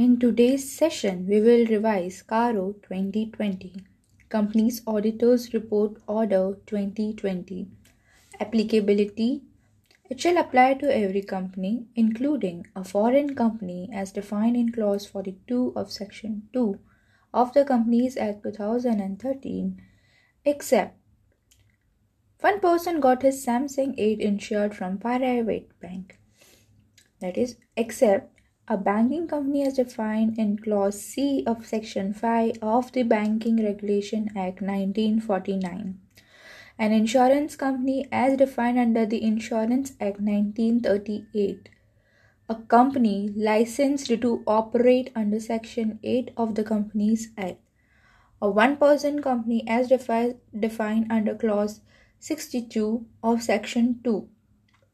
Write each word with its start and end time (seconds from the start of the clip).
In 0.00 0.18
today's 0.18 0.64
session, 0.72 1.26
we 1.28 1.42
will 1.42 1.66
revise 1.66 2.22
CARO 2.22 2.72
2020, 2.84 3.84
Companies 4.30 4.80
Auditors 4.86 5.52
Report 5.52 5.98
Order 6.06 6.56
2020. 6.64 7.68
Applicability 8.40 9.42
It 10.08 10.18
shall 10.18 10.38
apply 10.38 10.72
to 10.80 10.96
every 10.96 11.20
company, 11.20 11.84
including 11.94 12.66
a 12.74 12.82
foreign 12.82 13.34
company 13.34 13.90
as 13.92 14.10
defined 14.10 14.56
in 14.56 14.72
Clause 14.72 15.04
42 15.04 15.74
of 15.76 15.92
Section 15.92 16.48
2 16.54 16.78
of 17.34 17.52
the 17.52 17.66
Companies 17.66 18.16
Act 18.16 18.42
2013, 18.42 19.82
except 20.46 20.96
one 22.40 22.58
person 22.58 23.00
got 23.00 23.20
his 23.20 23.44
Samsung 23.44 23.94
8 23.98 24.18
insured 24.18 24.74
from 24.74 24.96
private 24.96 25.78
bank. 25.78 26.18
That 27.20 27.36
is, 27.36 27.56
except 27.76 28.39
a 28.72 28.76
banking 28.76 29.26
company 29.26 29.64
as 29.66 29.74
defined 29.74 30.38
in 30.38 30.56
Clause 30.56 31.02
C 31.02 31.42
of 31.44 31.66
Section 31.66 32.14
5 32.14 32.58
of 32.62 32.92
the 32.92 33.02
Banking 33.02 33.64
Regulation 33.64 34.28
Act 34.36 34.62
1949. 34.62 35.98
An 36.78 36.92
insurance 36.92 37.56
company 37.56 38.06
as 38.12 38.36
defined 38.36 38.78
under 38.78 39.04
the 39.04 39.24
Insurance 39.24 39.94
Act 40.00 40.20
1938. 40.20 41.68
A 42.48 42.54
company 42.76 43.32
licensed 43.34 44.06
to 44.06 44.44
operate 44.46 45.10
under 45.16 45.40
Section 45.40 45.98
8 46.04 46.30
of 46.36 46.54
the 46.54 46.62
Companies 46.62 47.30
Act. 47.36 47.58
A 48.40 48.48
one 48.48 48.76
person 48.76 49.20
company 49.20 49.64
as 49.66 49.88
defi- 49.88 50.36
defined 50.56 51.10
under 51.10 51.34
Clause 51.34 51.80
62 52.20 53.04
of 53.20 53.42
Section 53.42 53.98
2 54.04 54.28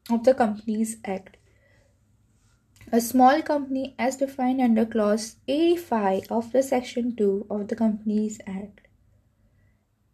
of 0.09 0.23
the 0.23 0.33
Companies 0.33 0.97
Act. 1.05 1.36
A 2.89 3.01
small 3.01 3.41
company 3.41 3.95
as 3.99 4.15
defined 4.15 4.61
under 4.61 4.85
Clause 4.85 5.35
85 5.45 6.31
of 6.31 6.53
the 6.53 6.63
Section 6.63 7.17
2 7.17 7.47
of 7.49 7.67
the 7.67 7.75
Companies 7.75 8.39
Act. 8.47 8.79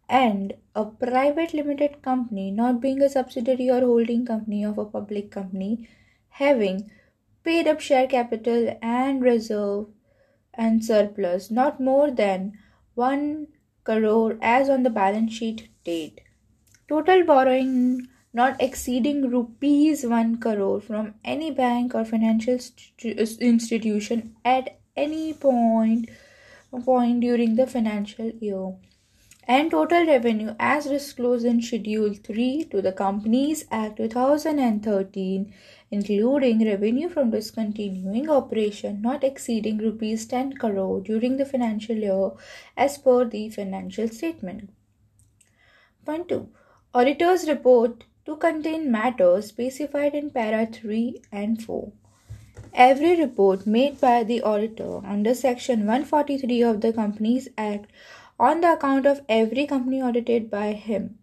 And 0.08 0.54
a 0.74 0.84
private 0.84 1.54
limited 1.54 2.02
company 2.02 2.50
not 2.50 2.80
being 2.80 3.00
a 3.00 3.08
subsidiary 3.08 3.70
or 3.70 3.82
holding 3.82 4.26
company 4.26 4.64
of 4.64 4.76
a 4.76 4.84
public 4.84 5.30
company 5.30 5.88
having 6.30 6.90
paid 7.44 7.68
up 7.68 7.78
share 7.78 8.08
capital 8.08 8.76
and 8.82 9.22
reserve 9.22 9.86
and 10.52 10.84
surplus 10.84 11.52
not 11.52 11.78
more 11.80 12.10
than 12.10 12.58
1 12.96 13.46
crore 13.84 14.36
as 14.42 14.68
on 14.68 14.82
the 14.82 14.90
balance 14.90 15.32
sheet 15.32 15.68
date. 15.84 16.22
Total 16.88 17.22
borrowing 17.22 18.08
not 18.34 18.60
exceeding 18.60 19.30
rupees 19.30 20.04
1 20.04 20.38
crore 20.40 20.80
from 20.80 21.14
any 21.24 21.50
bank 21.50 21.94
or 21.94 22.04
financial 22.04 22.58
institution 23.40 24.34
at 24.44 24.78
any 24.96 25.32
point 25.32 26.08
point 26.84 27.20
during 27.20 27.54
the 27.54 27.66
financial 27.66 28.30
year. 28.40 28.72
And 29.46 29.70
total 29.70 30.06
revenue 30.06 30.54
as 30.58 30.86
disclosed 30.86 31.44
in 31.44 31.60
schedule 31.62 32.14
3 32.14 32.64
to 32.70 32.80
the 32.80 32.92
companies 32.92 33.66
act 33.70 33.98
2013 33.98 35.52
including 35.90 36.64
revenue 36.66 37.10
from 37.10 37.30
discontinuing 37.30 38.30
operation 38.30 39.02
not 39.02 39.22
exceeding 39.22 39.78
rupees 39.78 40.26
10 40.26 40.54
crore 40.54 41.02
during 41.02 41.36
the 41.36 41.44
financial 41.44 41.96
year 41.96 42.30
as 42.76 42.96
per 42.96 43.26
the 43.26 43.50
financial 43.50 44.08
statement. 44.08 44.70
Point 46.06 46.28
2 46.30 46.48
Auditor's 46.94 47.46
report 47.46 48.04
to 48.26 48.36
contain 48.36 48.90
matters 48.90 49.48
specified 49.48 50.14
in 50.14 50.30
para 50.30 50.66
3 50.66 51.22
and 51.30 51.62
4. 51.62 51.92
Every 52.72 53.16
report 53.20 53.66
made 53.66 54.00
by 54.00 54.24
the 54.24 54.42
auditor 54.42 55.00
under 55.06 55.34
section 55.34 55.80
143 55.80 56.62
of 56.62 56.80
the 56.80 56.92
Companies 56.92 57.48
Act 57.56 57.90
on 58.38 58.60
the 58.60 58.72
account 58.72 59.06
of 59.06 59.20
every 59.28 59.66
company 59.66 60.02
audited 60.02 60.50
by 60.50 60.72
him 60.72 61.18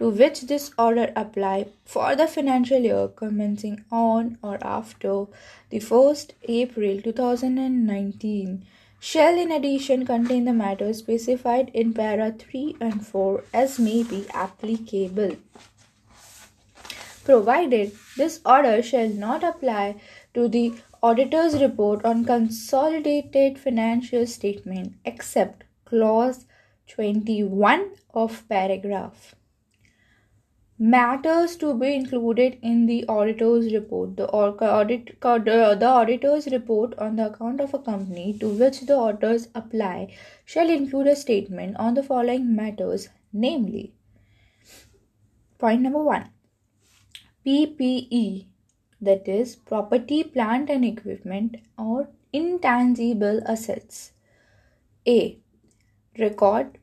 to 0.00 0.08
which 0.08 0.42
this 0.50 0.70
order 0.78 1.12
apply 1.14 1.66
for 1.84 2.16
the 2.16 2.26
financial 2.26 2.80
year 2.80 3.08
commencing 3.08 3.84
on 3.92 4.38
or 4.42 4.58
after 4.62 5.26
the 5.68 5.78
1st 5.78 6.30
April 6.48 7.00
2019 7.02 8.64
shall 8.98 9.38
in 9.38 9.52
addition 9.52 10.06
contain 10.06 10.46
the 10.46 10.52
matters 10.52 10.98
specified 10.98 11.70
in 11.74 11.92
para 11.92 12.30
3 12.32 12.76
and 12.80 13.06
4 13.06 13.44
as 13.52 13.78
may 13.78 14.02
be 14.02 14.24
applicable 14.46 15.36
provided 17.30 17.96
this 18.16 18.40
order 18.44 18.76
shall 18.92 19.08
not 19.24 19.44
apply 19.52 19.84
to 20.34 20.46
the 20.48 20.64
auditor's 21.10 21.60
report 21.62 22.04
on 22.04 22.24
consolidated 22.24 23.58
financial 23.66 24.26
statement 24.26 24.94
except 25.04 25.64
clause 25.90 26.46
21 26.94 27.84
of 28.22 28.42
paragraph 28.48 29.34
matters 30.80 31.56
to 31.56 31.74
be 31.74 31.94
included 31.94 32.58
in 32.62 32.86
the 32.86 33.04
auditor's 33.06 33.72
report. 33.72 34.16
The, 34.16 34.26
audit, 34.28 35.20
the 35.20 35.86
auditor's 35.86 36.46
report 36.46 36.94
on 36.98 37.16
the 37.16 37.26
account 37.26 37.60
of 37.60 37.74
a 37.74 37.78
company 37.78 38.36
to 38.40 38.48
which 38.48 38.80
the 38.80 38.96
orders 38.96 39.48
apply 39.54 40.16
shall 40.46 40.70
include 40.70 41.06
a 41.06 41.16
statement 41.16 41.76
on 41.76 41.94
the 41.94 42.02
following 42.02 42.56
matters, 42.56 43.08
namely, 43.30 43.92
point 45.58 45.82
number 45.82 46.02
one, 46.02 46.30
PPE, 47.46 48.46
that 49.00 49.26
is, 49.28 49.56
property, 49.56 50.22
plant, 50.24 50.70
and 50.70 50.84
equipment, 50.84 51.56
or 51.78 52.08
intangible 52.32 53.40
assets. 53.46 54.12
A. 55.06 55.38
Record 56.18 56.78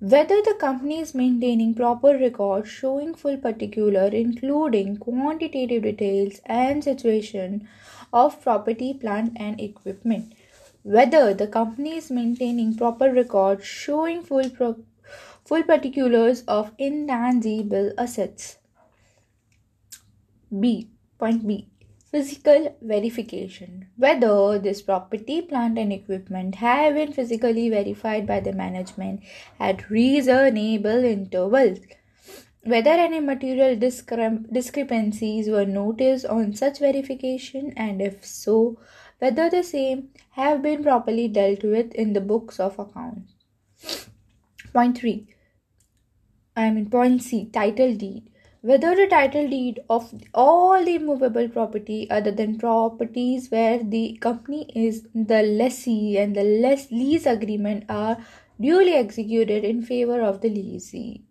whether 0.00 0.42
the 0.42 0.54
company 0.60 0.98
is 1.00 1.14
maintaining 1.14 1.72
proper 1.74 2.08
records 2.18 2.68
showing 2.68 3.14
full 3.14 3.36
particular 3.38 4.06
including 4.08 4.96
quantitative 4.96 5.84
details 5.84 6.40
and 6.44 6.84
situation 6.84 7.66
of 8.12 8.40
property 8.42 8.92
plant 8.92 9.32
and 9.36 9.58
equipment 9.60 10.34
whether 10.82 11.32
the 11.32 11.46
company 11.46 11.96
is 11.96 12.10
maintaining 12.10 12.76
proper 12.76 13.10
records 13.12 13.64
showing 13.64 14.20
full 14.22 14.50
pro- 14.50 14.84
full 15.44 15.62
particulars 15.62 16.42
of 16.48 16.72
intangible 16.76 17.90
assets 17.96 18.58
b 20.60 20.90
point 21.18 21.46
b 21.46 21.68
Physical 22.14 22.76
verification. 22.80 23.88
Whether 23.96 24.60
this 24.60 24.82
property, 24.82 25.42
plant, 25.42 25.76
and 25.78 25.92
equipment 25.92 26.54
have 26.54 26.94
been 26.94 27.12
physically 27.12 27.68
verified 27.70 28.24
by 28.24 28.38
the 28.38 28.52
management 28.52 29.24
at 29.58 29.90
reasonable 29.90 31.02
intervals. 31.04 31.80
Whether 32.62 32.90
any 32.90 33.18
material 33.18 33.74
discre- 33.74 34.46
discrepancies 34.52 35.48
were 35.48 35.64
noticed 35.66 36.24
on 36.26 36.54
such 36.54 36.78
verification, 36.78 37.72
and 37.76 38.00
if 38.00 38.24
so, 38.24 38.78
whether 39.18 39.50
the 39.50 39.64
same 39.64 40.10
have 40.38 40.62
been 40.62 40.84
properly 40.84 41.26
dealt 41.26 41.64
with 41.64 41.92
in 41.96 42.12
the 42.12 42.20
books 42.20 42.60
of 42.60 42.78
accounts. 42.78 43.34
Point 44.72 44.98
3. 44.98 45.26
I 46.54 46.70
mean, 46.70 46.88
point 46.88 47.24
C 47.24 47.46
title 47.46 47.96
deed 47.96 48.30
whether 48.68 48.94
the 48.96 49.06
title 49.06 49.46
deed 49.46 49.78
of 49.90 50.14
all 50.32 50.82
the 50.84 50.98
movable 50.98 51.48
property 51.48 52.08
other 52.10 52.30
than 52.30 52.56
properties 52.56 53.50
where 53.50 53.82
the 53.94 54.16
company 54.22 54.62
is 54.74 55.02
the 55.14 55.42
lessee 55.42 56.16
and 56.16 56.34
the 56.34 56.44
less 56.62 56.90
lease 56.90 57.26
agreement 57.26 57.84
are 57.90 58.16
duly 58.58 58.94
executed 58.94 59.64
in 59.64 59.82
favor 59.82 60.22
of 60.22 60.40
the 60.40 60.48
lessee. 60.48 61.22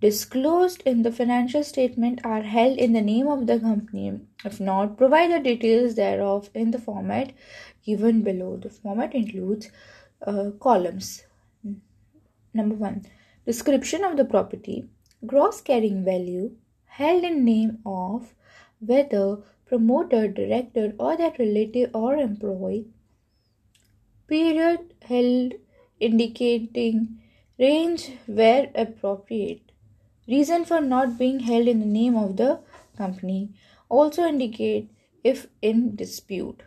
Disclosed 0.00 0.84
in 0.86 1.02
the 1.02 1.10
financial 1.10 1.64
statement 1.64 2.20
are 2.22 2.42
held 2.42 2.78
in 2.78 2.92
the 2.92 3.02
name 3.02 3.26
of 3.26 3.48
the 3.48 3.58
company 3.58 4.20
if 4.44 4.60
not 4.60 4.96
provide 4.96 5.32
the 5.32 5.40
details 5.40 5.96
thereof 5.96 6.50
in 6.54 6.70
the 6.70 6.78
format 6.78 7.32
given 7.84 8.22
below. 8.22 8.56
The 8.58 8.70
format 8.70 9.12
includes 9.12 9.70
uh, 10.24 10.50
columns. 10.60 11.24
Number 12.54 12.76
1 12.76 13.06
description 13.44 14.04
of 14.04 14.16
the 14.16 14.24
property 14.24 14.84
gross 15.26 15.60
carrying 15.60 16.04
value 16.04 16.50
held 16.86 17.24
in 17.24 17.44
name 17.44 17.78
of 17.86 18.34
whether 18.80 19.38
promoter, 19.66 20.28
director, 20.28 20.92
or 20.98 21.16
that 21.16 21.38
relative 21.38 21.90
or 21.94 22.16
employee. 22.16 22.86
Period 24.26 24.94
held 25.02 25.54
indicating 26.00 27.18
range 27.58 28.10
where 28.26 28.70
appropriate. 28.74 29.72
Reason 30.28 30.64
for 30.64 30.80
not 30.80 31.18
being 31.18 31.40
held 31.40 31.68
in 31.68 31.80
the 31.80 31.86
name 31.86 32.16
of 32.16 32.36
the 32.36 32.60
company 32.96 33.50
also 33.88 34.24
indicate 34.26 34.90
if 35.24 35.46
in 35.60 35.96
dispute. 35.96 36.62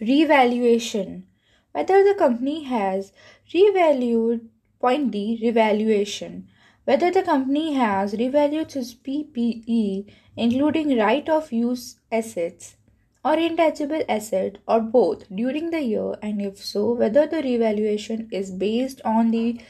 Revaluation 0.00 1.26
whether 1.72 2.02
the 2.04 2.14
company 2.18 2.64
has 2.64 3.12
revalued 3.54 4.48
point 4.80 5.10
D 5.10 5.38
revaluation 5.42 6.48
whether 6.88 7.10
the 7.10 7.22
company 7.22 7.74
has 7.74 8.14
revalued 8.14 8.74
its 8.74 8.94
PPE, 8.94 10.10
including 10.36 10.96
right 10.98 11.28
of 11.28 11.52
use 11.52 11.96
assets, 12.10 12.76
or 13.24 13.34
intangible 13.38 14.02
asset 14.08 14.56
or 14.66 14.80
both 14.80 15.24
during 15.34 15.70
the 15.70 15.82
year 15.82 16.14
and 16.22 16.40
if 16.40 16.64
so 16.64 16.92
whether 16.92 17.26
the 17.26 17.42
revaluation 17.42 18.28
is 18.30 18.50
based 18.50 19.02
on 19.04 19.30
the 19.32 19.60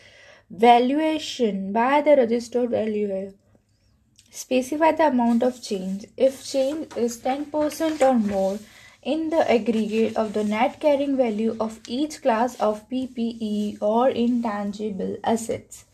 valuation 0.50 1.72
by 1.72 2.00
the 2.00 2.16
registered 2.16 2.70
valuer 2.70 3.32
specify 4.30 4.92
the 4.92 5.06
amount 5.06 5.42
of 5.42 5.62
change 5.62 6.06
if 6.16 6.44
change 6.44 6.96
is 6.96 7.18
10% 7.22 8.02
or 8.08 8.14
more 8.14 8.58
in 9.02 9.30
the 9.30 9.50
aggregate 9.50 10.16
of 10.16 10.32
the 10.34 10.44
net 10.44 10.78
carrying 10.80 11.16
value 11.16 11.56
of 11.58 11.80
each 11.88 12.20
class 12.22 12.54
of 12.60 12.88
PPE 12.90 13.78
or 13.80 14.08
intangible 14.10 15.16
assets. 15.24 15.84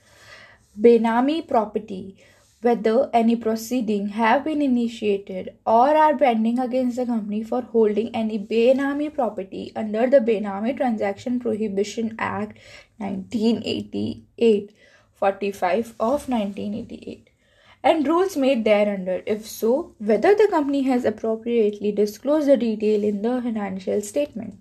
Benami 0.80 1.46
property 1.46 2.16
whether 2.64 3.10
any 3.12 3.36
proceeding 3.36 4.06
have 4.18 4.44
been 4.44 4.62
initiated 4.62 5.50
or 5.66 5.88
are 6.02 6.16
pending 6.16 6.58
against 6.58 6.96
the 6.96 7.04
company 7.04 7.42
for 7.42 7.60
holding 7.60 8.08
any 8.16 8.38
Benami 8.38 9.12
property 9.14 9.70
under 9.76 10.06
the 10.06 10.20
Benami 10.20 10.74
Transaction 10.74 11.38
Prohibition 11.38 12.14
Act 12.18 12.58
1988 12.96 14.74
45 15.14 15.94
of 16.00 16.28
1988 16.28 17.28
and 17.82 18.08
rules 18.08 18.36
made 18.36 18.64
thereunder. 18.64 19.22
If 19.26 19.46
so, 19.46 19.94
whether 19.98 20.34
the 20.34 20.48
company 20.50 20.82
has 20.82 21.04
appropriately 21.04 21.92
disclosed 21.92 22.48
the 22.48 22.56
detail 22.56 23.04
in 23.04 23.20
the 23.20 23.42
financial 23.42 24.00
statement. 24.00 24.54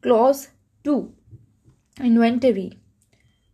Clause 0.00 0.48
2 0.84 1.12
Inventory 2.00 2.72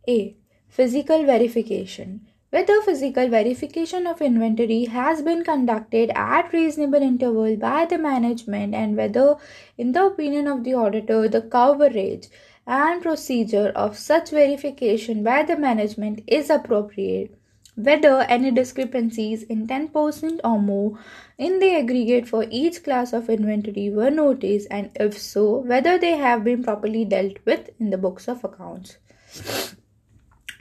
A. 0.07 0.37
Physical 0.71 1.25
verification. 1.25 2.27
Whether 2.49 2.81
physical 2.81 3.27
verification 3.27 4.07
of 4.07 4.21
inventory 4.21 4.85
has 4.85 5.21
been 5.21 5.43
conducted 5.43 6.11
at 6.15 6.53
reasonable 6.53 7.01
interval 7.01 7.57
by 7.57 7.83
the 7.83 7.97
management 7.97 8.73
and 8.73 8.95
whether, 8.95 9.35
in 9.77 9.91
the 9.91 10.05
opinion 10.05 10.47
of 10.47 10.63
the 10.63 10.73
auditor, 10.73 11.27
the 11.27 11.41
coverage 11.41 12.29
and 12.65 13.01
procedure 13.01 13.73
of 13.75 13.97
such 13.97 14.29
verification 14.29 15.25
by 15.25 15.43
the 15.43 15.57
management 15.57 16.23
is 16.25 16.49
appropriate 16.49 17.35
whether 17.75 18.21
any 18.21 18.49
discrepancies 18.49 19.43
in 19.43 19.67
10% 19.67 20.39
or 20.45 20.57
more 20.57 20.97
in 21.37 21.59
the 21.59 21.75
aggregate 21.75 22.29
for 22.29 22.45
each 22.49 22.81
class 22.85 23.11
of 23.11 23.29
inventory 23.29 23.89
were 23.89 24.09
noticed 24.09 24.67
and 24.71 24.89
if 24.95 25.17
so 25.17 25.57
whether 25.57 25.97
they 25.97 26.15
have 26.15 26.45
been 26.45 26.63
properly 26.63 27.03
dealt 27.03 27.37
with 27.45 27.69
in 27.77 27.89
the 27.89 27.97
books 27.97 28.29
of 28.29 28.43
accounts 28.45 28.97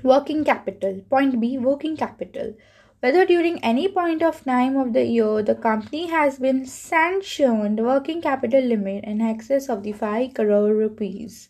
working 0.02 0.44
capital. 0.44 1.00
Point 1.10 1.40
b 1.40 1.58
working 1.58 1.96
capital. 1.96 2.54
Whether 3.00 3.24
during 3.24 3.64
any 3.64 3.88
point 3.88 4.22
of 4.22 4.44
time 4.44 4.76
of 4.76 4.92
the 4.92 5.04
year 5.04 5.42
the 5.42 5.54
company 5.54 6.08
has 6.08 6.38
been 6.38 6.66
sanctioned 6.66 7.84
working 7.84 8.20
capital 8.20 8.60
limit 8.62 9.04
in 9.04 9.22
excess 9.22 9.68
of 9.70 9.82
the 9.82 9.92
5 9.92 10.34
crore 10.34 10.74
rupees 10.74 11.48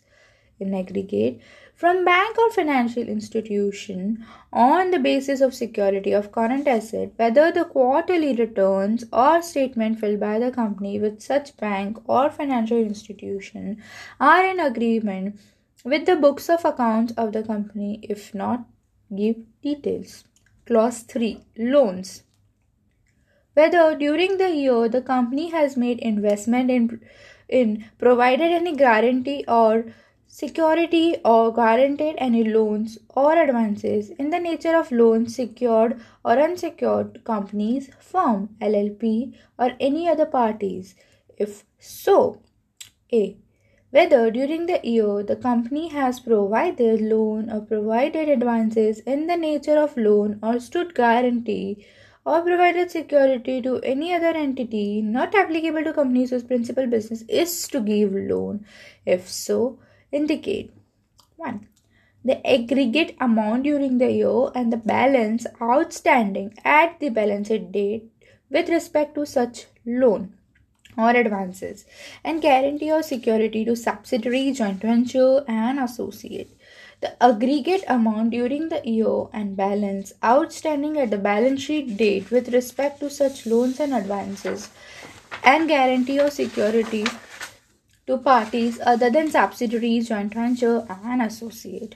in 0.61 0.73
aggregate 0.73 1.41
from 1.75 2.05
bank 2.05 2.37
or 2.37 2.51
financial 2.51 3.03
institution 3.03 4.23
on 4.53 4.91
the 4.91 4.99
basis 4.99 5.41
of 5.41 5.53
security 5.53 6.11
of 6.11 6.31
current 6.31 6.67
asset 6.67 7.11
whether 7.17 7.51
the 7.51 7.65
quarterly 7.65 8.33
returns 8.35 9.03
or 9.11 9.41
statement 9.41 9.99
filed 9.99 10.19
by 10.19 10.37
the 10.39 10.51
company 10.51 10.99
with 10.99 11.21
such 11.21 11.55
bank 11.57 11.97
or 12.05 12.29
financial 12.29 12.77
institution 12.77 13.81
are 14.19 14.45
in 14.45 14.59
agreement 14.59 15.39
with 15.83 16.05
the 16.05 16.15
books 16.15 16.49
of 16.49 16.65
accounts 16.65 17.13
of 17.17 17.31
the 17.33 17.43
company 17.43 17.99
if 18.03 18.33
not 18.33 18.65
give 19.15 19.37
details 19.61 20.23
clause 20.65 20.99
3 21.03 21.31
loans 21.57 22.23
whether 23.53 23.95
during 23.95 24.37
the 24.37 24.49
year 24.49 24.87
the 24.87 25.01
company 25.01 25.49
has 25.49 25.75
made 25.75 25.99
investment 25.99 26.69
in 26.69 26.85
in 27.49 27.73
provided 27.97 28.51
any 28.59 28.75
guarantee 28.75 29.43
or 29.47 29.85
security 30.27 31.17
or 31.25 31.53
guaranteed 31.53 32.15
any 32.17 32.43
loans 32.43 32.97
or 33.09 33.31
advances 33.37 34.11
in 34.11 34.29
the 34.29 34.39
nature 34.39 34.75
of 34.77 34.91
loans 34.91 35.35
secured 35.35 35.99
or 36.23 36.39
unsecured 36.39 37.21
companies, 37.25 37.89
firm, 37.99 38.55
LLP, 38.61 39.33
or 39.59 39.71
any 39.79 40.07
other 40.07 40.25
parties? 40.25 40.95
If 41.37 41.65
so, 41.79 42.41
A. 43.11 43.35
Whether 43.91 44.31
during 44.31 44.67
the 44.67 44.79
year 44.83 45.21
the 45.21 45.35
company 45.35 45.89
has 45.89 46.21
provided 46.21 47.01
loan 47.01 47.49
or 47.51 47.59
provided 47.59 48.29
advances 48.29 48.99
in 49.01 49.27
the 49.27 49.35
nature 49.35 49.77
of 49.77 49.97
loan 49.97 50.39
or 50.41 50.61
stood 50.61 50.95
guarantee 50.95 51.85
or 52.25 52.41
provided 52.41 52.89
security 52.89 53.61
to 53.61 53.81
any 53.81 54.13
other 54.13 54.33
entity 54.43 55.01
not 55.01 55.35
applicable 55.35 55.83
to 55.83 55.91
companies 55.91 56.29
whose 56.29 56.43
principal 56.43 56.87
business 56.87 57.23
is 57.23 57.67
to 57.67 57.81
give 57.81 58.13
loan. 58.13 58.65
If 59.05 59.29
so, 59.29 59.79
indicate 60.09 60.71
1. 61.35 61.67
The 62.23 62.47
aggregate 62.47 63.17
amount 63.19 63.63
during 63.63 63.97
the 63.97 64.11
year 64.11 64.51
and 64.55 64.71
the 64.71 64.77
balance 64.77 65.45
outstanding 65.61 66.53
at 66.63 66.97
the 67.01 67.09
balance 67.09 67.49
date 67.49 68.09
with 68.49 68.69
respect 68.69 69.15
to 69.15 69.25
such 69.25 69.65
loan 69.85 70.37
or 71.01 71.09
advances 71.09 71.85
and 72.23 72.41
guarantee 72.41 72.91
or 72.91 73.01
security 73.03 73.65
to 73.65 73.75
subsidiary, 73.75 74.51
joint 74.51 74.81
venture, 74.81 75.43
and 75.47 75.79
associate. 75.79 76.55
The 77.01 77.11
aggregate 77.23 77.83
amount 77.87 78.29
during 78.29 78.69
the 78.69 78.81
year 78.85 79.25
and 79.33 79.57
balance 79.57 80.13
outstanding 80.23 80.97
at 80.99 81.09
the 81.09 81.17
balance 81.17 81.63
sheet 81.63 81.97
date 81.97 82.29
with 82.29 82.53
respect 82.53 82.99
to 82.99 83.09
such 83.09 83.45
loans 83.47 83.79
and 83.79 83.93
advances 83.93 84.69
and 85.43 85.67
guarantee 85.67 86.19
or 86.19 86.29
security 86.29 87.05
to 88.07 88.17
parties 88.17 88.79
other 88.85 89.09
than 89.09 89.31
subsidiaries, 89.31 90.09
joint 90.09 90.33
venture, 90.33 90.85
and 91.03 91.21
associate. 91.21 91.95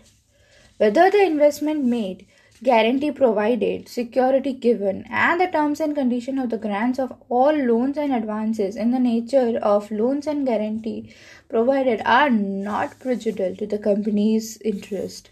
Whether 0.78 1.10
the 1.12 1.24
investment 1.24 1.86
made, 1.86 2.26
guarantee 2.64 3.12
provided, 3.12 3.88
security 3.88 4.54
given, 4.54 5.06
and 5.10 5.42
the 5.42 5.48
terms 5.48 5.80
and 5.80 5.94
conditions 5.96 6.40
of 6.42 6.50
the 6.50 6.58
grants 6.58 7.00
of 7.00 7.14
all 7.30 7.54
loans 7.54 7.98
and 7.98 8.14
advances 8.14 8.76
in 8.76 8.92
the 8.92 9.00
nature 9.00 9.60
of 9.62 9.92
loans 9.92 10.26
and 10.28 10.46
guarantee 10.48 11.14
provided 11.50 12.02
are 12.06 12.30
not 12.30 13.00
prejudicial 13.00 13.56
to 13.56 13.68
the 13.68 13.78
company's 13.78 14.58
interest. 14.62 15.30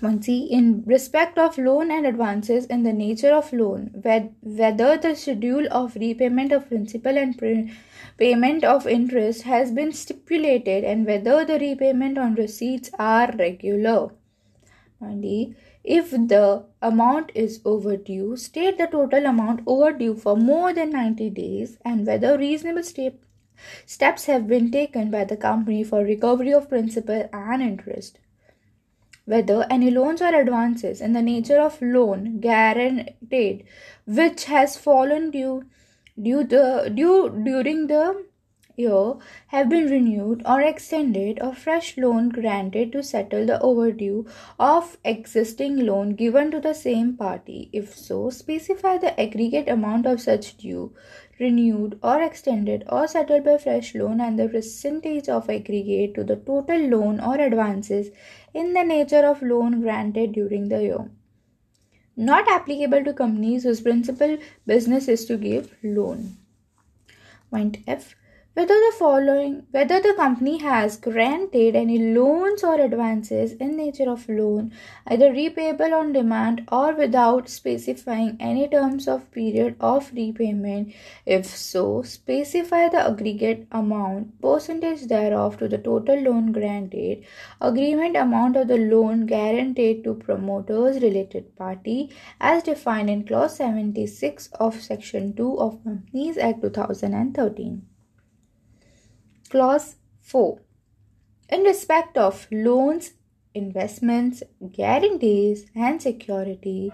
One 0.00 0.22
see 0.22 0.44
in 0.44 0.82
respect 0.86 1.36
of 1.36 1.58
loan 1.58 1.90
and 1.90 2.06
advances 2.06 2.64
in 2.66 2.84
the 2.84 2.92
nature 2.92 3.34
of 3.34 3.52
loan, 3.52 3.90
whether 4.02 4.96
the 4.96 5.14
schedule 5.14 5.66
of 5.70 5.94
repayment 5.96 6.52
of 6.52 6.68
principal 6.68 7.18
and 7.18 7.38
payment 8.16 8.64
of 8.64 8.86
interest 8.86 9.42
has 9.42 9.72
been 9.72 9.92
stipulated 9.92 10.84
and 10.84 11.04
whether 11.04 11.44
the 11.44 11.58
repayment 11.58 12.16
on 12.16 12.34
receipts 12.34 12.90
are 12.98 13.34
regular. 13.36 14.10
Finally, 15.00 15.56
if 15.82 16.10
the 16.10 16.62
amount 16.82 17.32
is 17.34 17.62
overdue, 17.64 18.36
state 18.36 18.76
the 18.76 18.86
total 18.86 19.24
amount 19.24 19.62
overdue 19.66 20.14
for 20.14 20.36
more 20.36 20.74
than 20.74 20.90
90 20.90 21.30
days 21.30 21.78
and 21.86 22.06
whether 22.06 22.36
reasonable 22.36 22.82
step, 22.82 23.14
steps 23.86 24.26
have 24.26 24.46
been 24.46 24.70
taken 24.70 25.10
by 25.10 25.24
the 25.24 25.38
company 25.38 25.82
for 25.82 26.04
recovery 26.04 26.52
of 26.52 26.68
principal 26.68 27.26
and 27.32 27.62
interest. 27.62 28.18
Whether 29.24 29.66
any 29.70 29.90
loans 29.90 30.20
or 30.20 30.34
advances 30.34 31.00
in 31.00 31.14
the 31.14 31.22
nature 31.22 31.60
of 31.60 31.80
loan 31.80 32.40
guaranteed 32.40 33.64
which 34.06 34.44
has 34.44 34.76
fallen 34.76 35.30
due 35.30 35.64
due, 36.20 36.44
the, 36.44 36.92
due 36.94 37.30
during 37.44 37.86
the 37.86 38.26
year 38.80 39.14
have 39.54 39.68
been 39.68 39.90
renewed 39.90 40.42
or 40.44 40.60
extended 40.60 41.40
or 41.42 41.54
fresh 41.54 41.96
loan 41.96 42.28
granted 42.28 42.92
to 42.92 43.02
settle 43.02 43.44
the 43.46 43.60
overdue 43.60 44.26
of 44.58 44.96
existing 45.04 45.76
loan 45.86 46.14
given 46.22 46.50
to 46.50 46.60
the 46.60 46.74
same 46.74 47.16
party 47.16 47.68
if 47.72 47.96
so 47.96 48.18
specify 48.30 48.96
the 48.98 49.14
aggregate 49.26 49.68
amount 49.68 50.06
of 50.06 50.20
such 50.20 50.56
due 50.56 50.92
renewed 51.38 51.98
or 52.02 52.20
extended 52.22 52.84
or 52.88 53.06
settled 53.06 53.44
by 53.44 53.56
fresh 53.58 53.94
loan 53.94 54.20
and 54.20 54.38
the 54.38 54.48
percentage 54.48 55.28
of 55.28 55.48
aggregate 55.50 56.14
to 56.14 56.24
the 56.24 56.36
total 56.36 56.90
loan 56.96 57.20
or 57.20 57.40
advances 57.40 58.10
in 58.52 58.74
the 58.74 58.84
nature 58.84 59.24
of 59.32 59.42
loan 59.42 59.80
granted 59.80 60.32
during 60.32 60.68
the 60.68 60.82
year 60.82 61.10
not 62.16 62.46
applicable 62.48 63.02
to 63.04 63.12
companies 63.14 63.62
whose 63.62 63.80
principal 63.80 64.36
business 64.66 65.08
is 65.08 65.24
to 65.24 65.36
give 65.38 65.74
loan. 65.82 66.36
Point 67.50 67.78
F. 67.86 68.14
whether 68.52 68.74
the 68.74 68.92
following 68.98 69.52
whether 69.70 70.00
the 70.00 70.12
company 70.14 70.58
has 70.58 70.96
granted 70.96 71.76
any 71.76 71.98
loans 72.14 72.64
or 72.64 72.80
advances 72.80 73.52
in 73.52 73.76
nature 73.76 74.10
of 74.10 74.28
loan 74.28 74.72
either 75.06 75.28
repayable 75.32 75.92
on 75.98 76.12
demand 76.12 76.64
or 76.72 76.92
without 76.96 77.48
specifying 77.48 78.36
any 78.40 78.66
terms 78.66 79.06
of 79.06 79.30
period 79.30 79.76
of 79.78 80.10
repayment. 80.12 80.92
If 81.24 81.46
so 81.46 82.02
specify 82.02 82.88
the 82.88 83.06
aggregate 83.10 83.68
amount 83.70 84.40
percentage 84.42 85.06
thereof 85.06 85.56
to 85.58 85.68
the 85.68 85.78
total 85.78 86.20
loan 86.20 86.50
granted 86.50 87.24
agreement 87.60 88.16
amount 88.16 88.56
of 88.56 88.66
the 88.66 88.78
loan 88.78 89.26
guaranteed 89.26 90.02
to 90.02 90.14
promoters 90.14 91.00
related 91.00 91.54
party 91.56 92.10
as 92.40 92.64
defined 92.64 93.10
in 93.10 93.24
clause 93.24 93.56
76 93.58 94.48
of 94.58 94.82
section 94.82 95.34
2 95.36 95.56
of 95.60 95.84
companies 95.84 96.36
act 96.36 96.62
2013 96.62 97.82
Clause 99.50 99.96
4. 100.20 100.60
In 101.48 101.62
respect 101.62 102.16
of 102.16 102.46
loans, 102.52 103.14
investments, 103.52 104.44
guarantees, 104.70 105.66
and 105.74 106.00
security, 106.00 106.92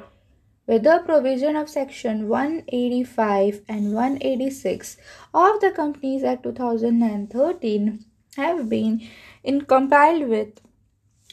the 0.66 1.02
provision 1.04 1.54
of 1.54 1.68
Section 1.68 2.28
185 2.28 3.60
and 3.68 3.92
186 3.92 4.96
of 5.34 5.60
the 5.60 5.70
Companies 5.70 6.24
Act 6.24 6.44
2013 6.44 8.06
have 8.38 8.70
been 8.70 9.06
in 9.44 9.66
compiled 9.66 10.26
with, 10.26 10.58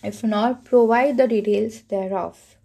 if 0.03 0.25
not 0.25 0.65
provide 0.65 1.15
the 1.15 1.29
details 1.29 1.83
thereof. 1.83 2.57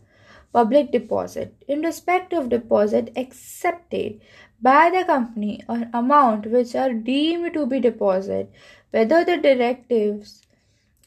Public 0.52 0.90
deposit. 0.90 1.54
In 1.68 1.82
respect 1.82 2.32
of 2.32 2.48
deposit 2.48 3.12
accepted 3.14 4.20
by 4.60 4.90
the 4.90 5.04
company 5.04 5.62
or 5.68 5.88
amount 5.94 6.46
which 6.46 6.74
are 6.74 6.92
deemed 6.92 7.54
to 7.54 7.66
be 7.66 7.80
deposit, 7.80 8.50
whether 8.90 9.24
the 9.24 9.36
directives 9.36 10.42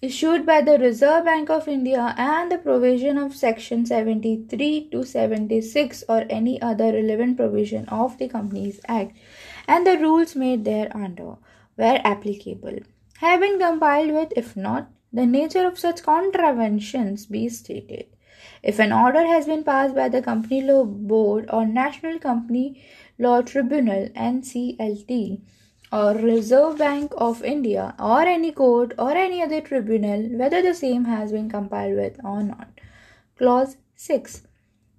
issued 0.02 0.46
by 0.46 0.62
the 0.62 0.80
Reserve 0.80 1.26
Bank 1.26 1.50
of 1.50 1.68
India 1.68 2.16
and 2.18 2.52
the 2.52 2.58
provision 2.58 3.18
of 3.18 3.36
section 3.36 3.86
73 3.86 4.90
to 4.92 5.04
76 5.04 6.04
or 6.10 6.26
any 6.30 6.60
other 6.62 6.92
relevant 6.94 7.38
provision 7.38 7.88
of 7.90 8.18
the 8.18 8.28
Companies 8.28 8.80
Act 8.88 9.16
and 9.68 9.86
the 9.86 9.98
rules 9.98 10.36
made 10.36 10.66
thereunder 10.66 11.36
were 11.78 12.02
applicable. 12.04 12.80
Have 13.20 13.42
been 13.42 13.60
with 14.14 14.34
if 14.36 14.56
not 14.56 14.90
the 15.14 15.26
nature 15.26 15.68
of 15.68 15.78
such 15.78 16.02
contraventions 16.02 17.28
be 17.28 17.48
stated. 17.50 18.08
If 18.64 18.80
an 18.80 18.92
order 18.92 19.26
has 19.26 19.46
been 19.46 19.64
passed 19.64 19.94
by 19.94 20.10
the 20.10 20.22
company 20.22 20.62
law 20.62 20.84
board 20.84 21.48
or 21.52 21.66
national 21.66 22.18
company 22.20 22.84
Law 23.22 23.42
Tribunal 23.42 24.10
NCLT 24.16 25.42
or 25.92 26.14
Reserve 26.14 26.78
Bank 26.78 27.14
of 27.18 27.44
India 27.44 27.94
or 28.00 28.22
any 28.22 28.52
court 28.52 28.94
or 28.98 29.12
any 29.12 29.42
other 29.44 29.62
tribunal 29.62 30.24
whether 30.40 30.62
the 30.62 30.74
same 30.74 31.06
has 31.06 31.32
been 31.32 31.50
complied 31.50 31.96
with 31.96 32.20
or 32.24 32.42
not. 32.44 32.68
Clause 33.38 33.78
6 33.96 34.42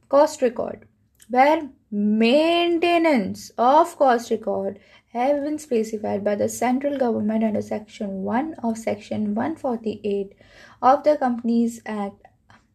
Cost 0.09 0.43
record 0.43 0.87
where 1.29 1.69
maintenance 1.91 3.51
of 3.57 3.97
cost 3.99 4.31
record 4.31 4.79
have 5.13 5.43
been 5.43 5.59
specified 5.59 6.23
by 6.25 6.35
the 6.35 6.49
central 6.49 6.99
government 6.99 7.45
under 7.45 7.63
section 7.63 8.23
1 8.23 8.55
of 8.63 8.79
section 8.79 9.35
148 9.35 10.33
of 10.81 11.03
the 11.05 11.17
Companies 11.17 11.81
Act 11.87 12.23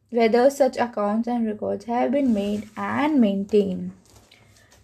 whether 0.09 0.49
such 0.49 0.77
accounts 0.77 1.27
and 1.27 1.45
records 1.45 1.85
have 1.85 2.11
been 2.11 2.33
made 2.33 2.69
and 2.75 3.19
maintained. 3.21 3.91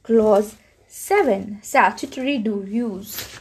Clause 0.03 0.57
7. 0.86 1.60
Statutory 1.62 2.38
dues. 2.38 3.39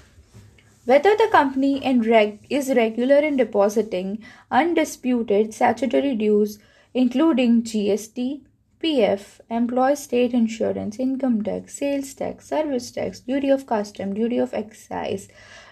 Whether 0.85 1.17
the 1.17 1.27
company 1.33 1.83
reg- 1.99 2.47
is 2.49 2.69
regular 2.77 3.17
in 3.17 3.37
depositing 3.37 4.23
undisputed 4.49 5.53
statutory 5.53 6.15
dues, 6.15 6.61
including 6.95 7.65
GST, 7.65 8.43
PF, 8.81 9.41
employee 9.51 9.97
state 9.97 10.35
insurance, 10.35 11.01
income 11.01 11.43
tax, 11.43 11.79
sales 11.79 12.15
tax, 12.15 12.47
service 12.47 12.93
tax, 12.93 13.19
duty 13.19 13.49
of 13.49 13.67
custom, 13.67 14.15
duty 14.15 14.39
of 14.39 14.55
excise, 14.55 15.27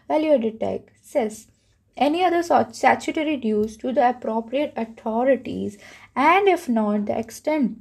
value 0.08 0.32
added 0.32 0.58
tax, 0.58 0.92
cess, 1.02 1.46
any 1.96 2.24
other 2.24 2.42
statutory 2.42 3.36
dues 3.36 3.76
to 3.76 3.92
the 3.92 4.08
appropriate 4.08 4.72
authorities, 4.76 5.78
and 6.16 6.48
if 6.48 6.68
not, 6.68 7.06
the 7.06 7.16
extent 7.16 7.80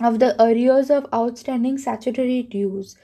of 0.00 0.18
the 0.18 0.40
arrears 0.42 0.90
of 0.90 1.06
outstanding 1.14 1.78
statutory 1.78 2.42
dues. 2.42 2.96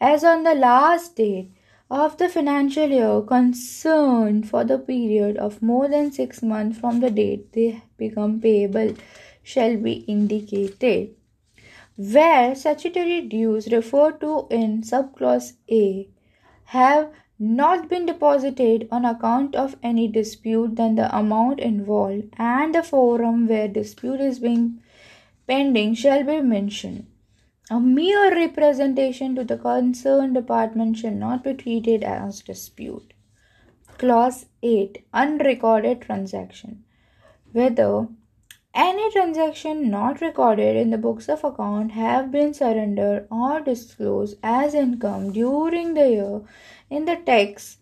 As 0.00 0.24
on 0.24 0.42
the 0.44 0.54
last 0.54 1.16
date 1.16 1.50
of 1.90 2.16
the 2.18 2.28
financial 2.28 2.88
year 2.88 3.20
concerned 3.22 4.48
for 4.48 4.64
the 4.64 4.78
period 4.78 5.36
of 5.36 5.62
more 5.62 5.88
than 5.88 6.12
6 6.12 6.42
months 6.42 6.78
from 6.78 7.00
the 7.00 7.10
date 7.10 7.52
they 7.52 7.82
become 7.96 8.40
payable 8.40 8.94
shall 9.42 9.76
be 9.76 9.92
indicated. 10.16 11.14
Where 11.96 12.54
statutory 12.54 13.20
dues 13.22 13.68
referred 13.72 14.20
to 14.20 14.46
in 14.50 14.82
subclause 14.82 15.52
A 15.70 16.08
have 16.64 17.10
not 17.38 17.88
been 17.88 18.06
deposited 18.06 18.88
on 18.90 19.04
account 19.04 19.54
of 19.54 19.76
any 19.82 20.08
dispute 20.08 20.76
then 20.76 20.96
the 20.96 21.14
amount 21.16 21.60
involved 21.60 22.34
and 22.38 22.74
the 22.74 22.82
forum 22.82 23.46
where 23.46 23.68
dispute 23.68 24.20
is 24.20 24.38
being 24.40 24.80
pending 25.46 25.94
shall 25.94 26.24
be 26.24 26.40
mentioned. 26.40 27.06
A 27.70 27.80
mere 27.80 28.34
representation 28.34 29.34
to 29.34 29.44
the 29.44 29.58
concerned 29.58 30.34
department 30.34 30.98
shall 30.98 31.12
not 31.12 31.42
be 31.42 31.54
treated 31.54 32.04
as 32.04 32.40
dispute. 32.40 33.12
Clause 33.98 34.46
8 34.62 35.04
Unrecorded 35.12 36.02
transaction. 36.02 36.84
Whether 37.52 38.08
any 38.74 39.10
transaction 39.10 39.90
not 39.90 40.20
recorded 40.20 40.76
in 40.76 40.90
the 40.90 40.98
books 40.98 41.28
of 41.28 41.42
account 41.42 41.92
have 41.92 42.30
been 42.30 42.52
surrendered 42.52 43.26
or 43.30 43.60
disclosed 43.60 44.36
as 44.42 44.74
income 44.74 45.32
during 45.32 45.94
the 45.94 46.10
year 46.10 46.42
in 46.90 47.06
the 47.06 47.16
tax 47.16 47.78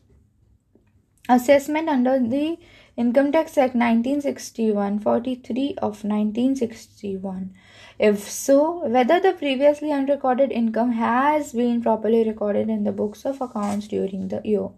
assessment 1.29 1.89
under 1.89 2.19
the 2.21 2.59
Income 2.97 3.33
Tax 3.33 3.59
Act 3.59 3.75
1961 3.75 5.01
43 5.01 5.75
of 5.83 6.05
1961. 6.05 7.53
If 7.99 8.31
so, 8.31 8.87
whether 8.87 9.19
the 9.19 9.33
previously 9.33 9.91
unrecorded 9.91 10.53
income 10.53 10.93
has 10.93 11.53
been 11.53 11.83
properly 11.83 12.23
recorded 12.23 12.71
in 12.71 12.85
the 12.85 12.93
books 12.93 13.25
of 13.25 13.41
accounts 13.41 13.89
during 13.89 14.29
the 14.29 14.41
year. 14.45 14.69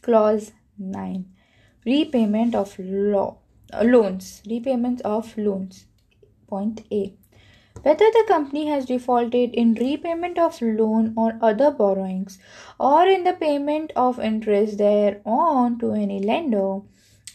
Clause 0.00 0.50
9 0.76 1.24
Repayment 1.86 2.56
of 2.56 2.76
law, 2.80 3.36
uh, 3.72 3.84
loans. 3.84 4.42
Repayment 4.50 5.00
of 5.02 5.38
loans. 5.38 5.86
Point 6.48 6.82
A. 6.90 7.14
Whether 7.82 8.10
the 8.10 8.24
company 8.26 8.66
has 8.66 8.86
defaulted 8.86 9.54
in 9.54 9.74
repayment 9.74 10.38
of 10.38 10.60
loan 10.60 11.14
or 11.16 11.38
other 11.40 11.70
borrowings 11.70 12.40
or 12.80 13.06
in 13.06 13.22
the 13.22 13.32
payment 13.32 13.92
of 13.94 14.18
interest 14.18 14.78
thereon 14.78 15.78
to 15.78 15.92
any 15.92 16.20
lender 16.20 16.80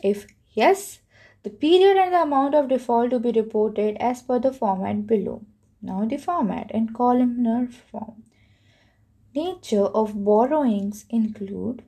if 0.04 0.28
yes, 0.54 1.00
the 1.44 1.50
period 1.50 1.98
and 1.98 2.14
the 2.14 2.22
amount 2.22 2.56
of 2.56 2.68
default 2.68 3.12
to 3.12 3.20
be 3.20 3.32
reported 3.32 3.98
as 4.00 4.22
per 4.22 4.40
the 4.40 4.52
format 4.52 5.08
below. 5.08 5.44
Now 5.82 6.06
the 6.06 6.18
format 6.18 6.72
in 6.72 6.94
columnar 6.94 7.68
form. 7.68 8.24
Nature 9.36 9.86
of 9.86 10.24
borrowings 10.26 11.06
include 11.10 11.84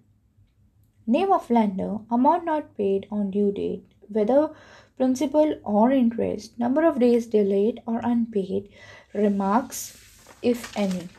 name 1.08 1.32
of 1.32 1.50
lender, 1.50 1.98
amount 2.12 2.46
not 2.46 2.78
paid 2.78 3.08
on 3.12 3.32
due 3.32 3.52
date, 3.52 3.84
whether 4.08 4.52
principal 4.98 5.56
or 5.64 5.92
interest, 5.92 6.58
number 6.60 6.86
of 6.86 7.00
days 7.00 7.26
delayed 7.26 7.82
or 7.88 8.00
unpaid, 8.04 8.70
remarks, 9.14 9.98
if 10.42 10.78
any. 10.78 11.10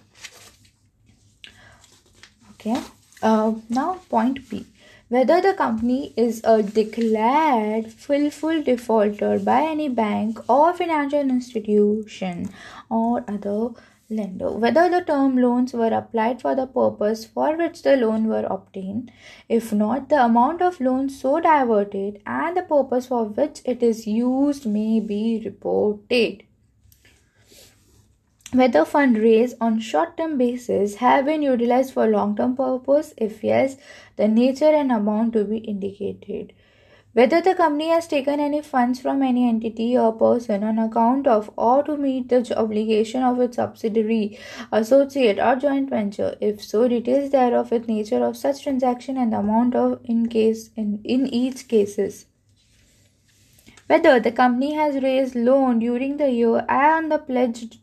Okay. 2.52 2.80
Uh, 3.22 3.54
now 3.68 3.94
point 4.08 4.48
B 4.48 4.66
whether 5.10 5.40
the 5.40 5.52
company 5.54 6.14
is 6.16 6.40
a 6.44 6.62
declared 6.62 7.92
willful 8.08 8.62
defaulter 8.62 9.40
by 9.40 9.62
any 9.62 9.88
bank 9.88 10.38
or 10.48 10.72
financial 10.72 11.20
institution 11.20 12.48
or 12.88 13.24
other 13.26 13.70
lender. 14.08 14.50
Whether 14.52 14.88
the 14.88 15.00
term 15.00 15.36
loans 15.36 15.72
were 15.72 15.92
applied 15.92 16.40
for 16.40 16.54
the 16.54 16.66
purpose 16.66 17.24
for 17.24 17.56
which 17.56 17.82
the 17.82 17.96
loan 17.96 18.28
were 18.28 18.46
obtained. 18.48 19.10
If 19.48 19.72
not 19.72 20.08
the 20.10 20.24
amount 20.24 20.62
of 20.62 20.80
loans 20.80 21.20
so 21.20 21.40
diverted 21.40 22.22
and 22.24 22.56
the 22.56 22.62
purpose 22.62 23.06
for 23.06 23.24
which 23.24 23.62
it 23.64 23.82
is 23.82 24.06
used 24.06 24.64
may 24.64 25.00
be 25.00 25.42
reported 25.44 26.44
whether 28.52 28.84
fund 28.84 29.16
raised 29.18 29.56
on 29.60 29.78
short 29.78 30.16
term 30.16 30.36
basis 30.38 30.96
have 30.96 31.24
been 31.24 31.42
utilized 31.42 31.92
for 31.92 32.06
long 32.06 32.36
term 32.36 32.56
purpose 32.56 33.14
if 33.16 33.44
yes 33.44 33.76
the 34.16 34.26
nature 34.26 34.74
and 34.80 34.90
amount 34.90 35.32
to 35.32 35.44
be 35.44 35.58
indicated 35.58 36.52
whether 37.12 37.40
the 37.40 37.54
company 37.56 37.88
has 37.88 38.06
taken 38.06 38.38
any 38.38 38.62
funds 38.62 39.00
from 39.00 39.20
any 39.20 39.48
entity 39.48 39.98
or 39.98 40.12
person 40.12 40.62
on 40.62 40.78
account 40.78 41.26
of 41.26 41.50
or 41.56 41.82
to 41.82 41.96
meet 41.96 42.28
the 42.28 42.56
obligation 42.56 43.24
of 43.24 43.40
its 43.40 43.56
subsidiary, 43.56 44.38
associate, 44.70 45.40
or 45.40 45.56
joint 45.56 45.90
venture. 45.90 46.36
If 46.40 46.62
so, 46.62 46.86
details 46.86 47.30
thereof 47.30 47.72
with 47.72 47.88
nature 47.88 48.24
of 48.24 48.36
such 48.36 48.62
transaction 48.62 49.16
and 49.16 49.34
amount 49.34 49.74
of 49.74 49.98
in 50.04 50.28
case 50.28 50.70
in, 50.76 51.00
in 51.02 51.26
each 51.26 51.66
cases. 51.66 52.26
Whether 53.88 54.20
the 54.20 54.30
company 54.30 54.74
has 54.74 55.02
raised 55.02 55.34
loan 55.34 55.80
during 55.80 56.18
the 56.18 56.30
year 56.30 56.64
and 56.68 57.10
the 57.10 57.18
pledged 57.18 57.79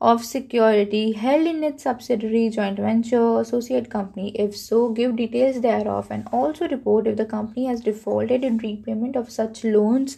of 0.00 0.24
security 0.24 1.12
held 1.12 1.46
in 1.46 1.64
its 1.64 1.82
subsidiary, 1.82 2.48
joint 2.50 2.78
venture, 2.78 3.40
associate 3.40 3.90
company? 3.90 4.30
If 4.36 4.56
so, 4.56 4.90
give 4.90 5.16
details 5.16 5.60
thereof 5.60 6.08
and 6.10 6.28
also 6.32 6.68
report 6.68 7.06
if 7.06 7.16
the 7.16 7.26
company 7.26 7.66
has 7.66 7.80
defaulted 7.80 8.44
in 8.44 8.58
repayment 8.58 9.16
of 9.16 9.30
such 9.30 9.64
loans 9.64 10.16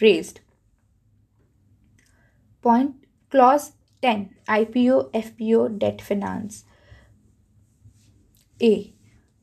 raised. 0.00 0.40
Point 2.60 2.96
Clause 3.30 3.72
10 4.02 4.34
IPO, 4.48 5.10
FPO, 5.12 5.78
debt 5.78 6.02
finance. 6.02 6.64
A. 8.60 8.92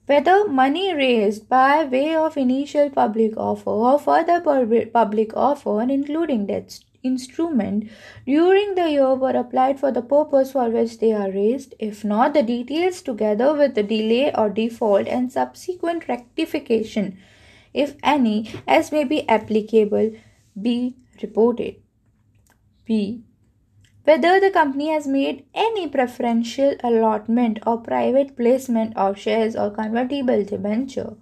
Whether 0.06 0.48
money 0.48 0.94
raised 0.94 1.50
by 1.50 1.86
way 1.86 2.16
of 2.16 2.38
initial 2.38 2.90
public 2.90 3.38
offer 3.38 3.70
or 3.70 4.00
further 4.00 4.42
public 4.42 5.36
offer, 5.36 5.82
including 5.82 6.48
debts 6.48 6.84
instrument 7.04 7.90
during 8.26 8.76
the 8.76 8.90
year 8.90 9.16
were 9.16 9.36
applied 9.36 9.80
for 9.80 9.92
the 9.92 10.02
purpose 10.02 10.52
for 10.52 10.70
which 10.70 11.00
they 11.00 11.12
are 11.14 11.32
raised. 11.32 11.76
If 11.80 12.04
not, 12.04 12.34
the 12.34 12.44
details 12.44 13.02
together 13.02 13.54
with 13.54 13.76
the 13.76 13.84
delay 13.84 14.32
or 14.34 14.50
default 14.50 15.08
and 15.08 15.32
subsequent 15.32 16.08
rectification, 16.08 17.18
if 17.74 17.96
any, 18.04 18.52
as 18.68 18.92
may 18.92 19.04
be 19.04 19.28
applicable, 19.30 20.12
be 20.60 20.98
reported. 21.22 21.76
B. 22.86 23.24
Whether 24.04 24.40
the 24.40 24.50
company 24.50 24.90
has 24.90 25.06
made 25.06 25.46
any 25.54 25.88
preferential 25.88 26.74
allotment 26.84 27.60
or 27.68 27.78
private 27.78 28.36
placement 28.36 28.98
of 28.98 29.20
shares 29.20 29.56
or 29.56 29.70
convertible 29.70 30.44
debenture, 30.44 31.16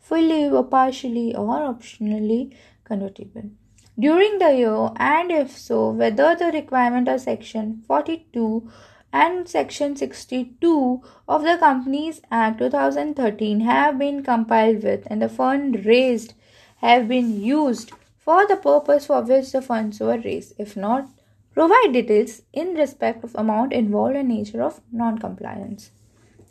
fully 0.00 0.48
or 0.48 0.64
partially 0.64 1.34
or 1.36 1.60
optionally 1.60 2.52
convertible 2.84 3.50
during 3.98 4.38
the 4.38 4.52
year 4.54 4.90
and 4.96 5.30
if 5.30 5.56
so 5.56 5.90
whether 5.90 6.34
the 6.34 6.50
requirement 6.52 7.08
of 7.08 7.20
section 7.20 7.82
42 7.86 8.70
and 9.12 9.48
section 9.48 9.94
62 9.94 11.02
of 11.28 11.42
the 11.42 11.56
companies 11.58 12.22
act 12.30 12.58
2013 12.58 13.60
have 13.60 13.98
been 13.98 14.22
complied 14.22 14.82
with 14.82 15.06
and 15.06 15.20
the 15.20 15.28
fund 15.28 15.84
raised 15.84 16.32
have 16.76 17.06
been 17.08 17.40
used 17.40 17.92
for 18.24 18.46
the 18.46 18.56
purpose 18.56 19.06
for 19.06 19.20
which 19.22 19.52
the 19.52 19.62
funds 19.62 20.00
were 20.00 20.18
raised. 20.18 20.54
If 20.58 20.76
not 20.76 21.08
provide 21.52 21.92
details 21.92 22.42
in 22.52 22.74
respect 22.74 23.24
of 23.24 23.34
amount 23.34 23.72
involved 23.72 24.16
and 24.16 24.28
nature 24.28 24.62
of 24.62 24.80
non-compliance. 24.90 25.90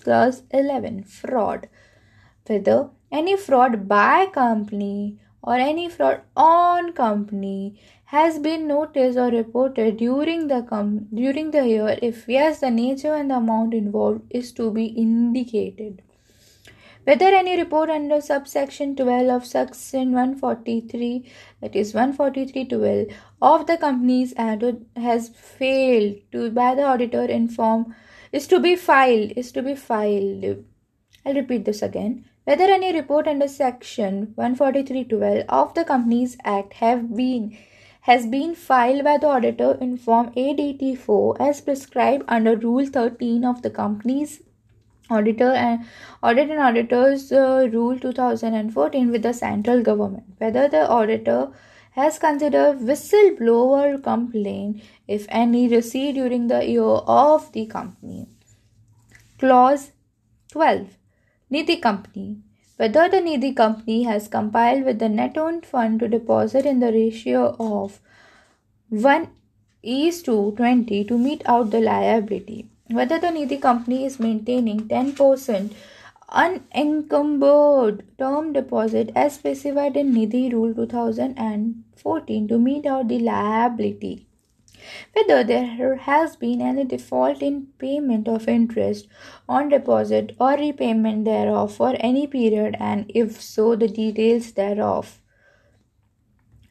Clause 0.03 0.43
11 0.51 1.03
fraud. 1.03 1.69
Whether 2.45 2.89
any 3.11 3.37
fraud 3.37 3.87
by 3.87 4.27
company 4.27 5.19
or 5.43 5.55
any 5.55 5.89
fraud 5.89 6.21
on 6.35 6.93
company 6.93 7.79
has 8.05 8.37
been 8.39 8.67
noticed 8.67 9.17
or 9.17 9.29
reported 9.29 9.97
during 9.97 10.47
the 10.47 10.61
com- 10.69 11.07
during 11.13 11.51
the 11.51 11.65
year. 11.67 11.97
If 12.01 12.27
yes 12.27 12.59
the 12.59 12.69
nature 12.69 13.13
and 13.15 13.31
the 13.31 13.35
amount 13.35 13.73
involved 13.73 14.21
is 14.29 14.51
to 14.53 14.71
be 14.71 14.85
indicated. 14.85 16.01
Whether 17.03 17.29
any 17.35 17.57
report 17.57 17.89
under 17.89 18.21
subsection 18.21 18.95
12 18.95 19.29
of 19.35 19.45
section 19.45 20.11
143 20.11 21.31
that 21.61 21.75
is 21.75 21.93
143.12 21.93 23.11
of 23.41 23.65
the 23.65 23.77
companies 23.77 24.35
act 24.37 24.63
has 24.95 25.29
failed 25.29 26.17
to 26.31 26.51
by 26.51 26.75
the 26.75 26.83
auditor 26.83 27.25
inform 27.25 27.95
is 28.31 28.45
to 28.47 28.59
be 28.59 28.75
filed 28.75 29.33
is 29.35 29.51
to 29.53 29.63
be 29.63 29.73
filed. 29.73 30.63
I'll 31.25 31.33
repeat 31.33 31.65
this 31.65 31.81
again 31.81 32.25
whether 32.43 32.63
any 32.63 32.91
report 32.93 33.27
under 33.27 33.47
section 33.47 34.33
143.12 34.37 35.45
of 35.47 35.73
the 35.73 35.85
Companies 35.85 36.37
Act 36.43 36.73
have 36.73 37.15
been 37.15 37.57
has 38.01 38.25
been 38.25 38.55
filed 38.55 39.03
by 39.03 39.17
the 39.17 39.27
auditor 39.27 39.77
in 39.79 39.97
form 39.97 40.31
ADT4 40.35 41.39
as 41.39 41.61
prescribed 41.61 42.23
under 42.27 42.55
Rule 42.55 42.87
13 42.87 43.45
of 43.45 43.61
the 43.61 43.69
Companies 43.69 44.41
Auditor 45.11 45.51
and 45.51 45.85
Audit 46.23 46.49
and 46.49 46.59
Auditors 46.59 47.31
uh, 47.31 47.67
Rule 47.71 47.99
2014 47.99 49.11
with 49.11 49.21
the 49.23 49.33
central 49.33 49.83
government. 49.83 50.23
Whether 50.37 50.67
the 50.67 50.89
auditor 50.89 51.49
has 51.91 52.17
considered 52.17 52.79
whistleblower 52.79 54.01
complaint, 54.01 54.81
if 55.07 55.25
any, 55.29 55.67
received 55.67 56.15
during 56.15 56.47
the 56.47 56.65
year 56.65 56.81
of 56.81 57.51
the 57.51 57.65
company. 57.65 58.27
Clause 59.37 59.91
12 60.53 60.97
Nidhi 61.53 61.81
Company. 61.81 62.37
Whether 62.77 63.09
the 63.09 63.17
Nidhi 63.17 63.53
Company 63.53 64.03
has 64.03 64.29
compiled 64.29 64.85
with 64.85 64.99
the 64.99 65.09
net 65.09 65.37
owned 65.37 65.65
fund 65.65 65.99
to 65.99 66.07
deposit 66.07 66.65
in 66.65 66.79
the 66.79 66.93
ratio 66.93 67.57
of 67.59 67.99
1 68.87 69.27
is 69.83 70.23
to 70.23 70.53
20 70.55 71.03
to 71.03 71.17
meet 71.17 71.41
out 71.45 71.71
the 71.71 71.81
liability. 71.81 72.69
Whether 72.89 73.19
the 73.19 73.27
Nidhi 73.27 73.61
Company 73.61 74.05
is 74.05 74.17
maintaining 74.17 74.87
10% 74.87 75.73
unencumbered 76.29 78.05
term 78.17 78.53
deposit 78.53 79.11
as 79.13 79.33
specified 79.33 79.97
in 79.97 80.13
Nidhi 80.13 80.53
Rule 80.53 80.73
2014 80.73 82.47
to 82.47 82.57
meet 82.57 82.85
out 82.85 83.09
the 83.09 83.19
liability 83.19 84.25
whether 85.13 85.43
there 85.43 85.95
has 85.95 86.35
been 86.35 86.61
any 86.61 86.85
default 86.85 87.41
in 87.41 87.67
payment 87.79 88.27
of 88.27 88.47
interest 88.47 89.07
on 89.47 89.69
deposit 89.69 90.35
or 90.39 90.53
repayment 90.57 91.25
thereof 91.25 91.73
for 91.73 91.95
any 91.99 92.27
period, 92.27 92.75
and 92.79 93.11
if 93.13 93.41
so, 93.41 93.75
the 93.75 93.87
details 93.87 94.51
thereof. 94.51 95.19